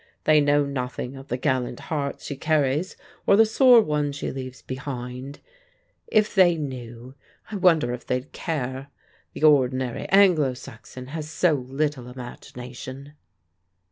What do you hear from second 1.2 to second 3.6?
the gallant hearts she carries or the